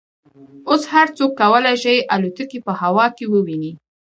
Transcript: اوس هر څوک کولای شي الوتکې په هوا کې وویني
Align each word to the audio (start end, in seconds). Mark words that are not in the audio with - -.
اوس 0.69 0.83
هر 0.93 1.07
څوک 1.17 1.31
کولای 1.41 1.75
شي 1.83 1.95
الوتکې 2.15 2.59
په 2.65 2.71
هوا 2.81 3.05
کې 3.17 3.25
وویني 3.33 3.71